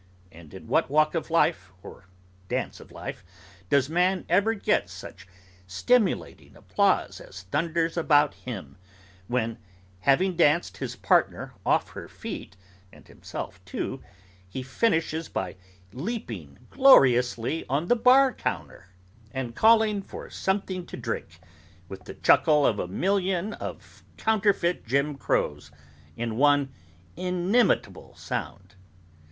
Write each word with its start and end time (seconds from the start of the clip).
And 0.31 0.51
in 0.51 0.67
what 0.67 0.89
walk 0.89 1.13
of 1.13 1.29
life, 1.29 1.71
or 1.83 2.07
dance 2.47 2.79
of 2.79 2.91
life, 2.91 3.23
does 3.69 3.87
man 3.87 4.25
ever 4.29 4.55
get 4.55 4.89
such 4.89 5.27
stimulating 5.67 6.55
applause 6.55 7.21
as 7.21 7.43
thunders 7.43 7.97
about 7.97 8.33
him, 8.33 8.79
when, 9.27 9.59
having 9.99 10.35
danced 10.35 10.77
his 10.77 10.95
partner 10.95 11.53
off 11.67 11.89
her 11.89 12.07
feet, 12.07 12.57
and 12.91 13.07
himself 13.07 13.63
too, 13.63 14.01
he 14.49 14.63
finishes 14.63 15.29
by 15.29 15.55
leaping 15.93 16.57
gloriously 16.71 17.63
on 17.69 17.87
the 17.87 17.95
bar 17.95 18.33
counter, 18.33 18.87
and 19.31 19.55
calling 19.55 20.01
for 20.01 20.31
something 20.31 20.83
to 20.87 20.97
drink, 20.97 21.39
with 21.87 22.05
the 22.05 22.15
chuckle 22.15 22.65
of 22.65 22.79
a 22.79 22.87
million 22.87 23.53
of 23.53 24.03
counterfeit 24.17 24.83
Jim 24.83 25.15
Crows, 25.15 25.69
in 26.17 26.37
one 26.37 26.73
inimitable 27.15 28.15
sound! 28.15 28.73